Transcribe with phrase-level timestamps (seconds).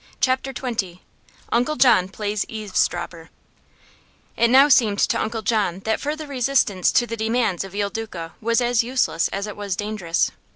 [0.19, 0.97] CHAPTER XX
[1.51, 3.29] UNCLE JOHN PLAYS EAVESDROPPER
[4.35, 8.33] It now seemed to Uncle John that further resistance to the demands of Il Duca
[8.41, 10.31] was as useless as it was dangerous.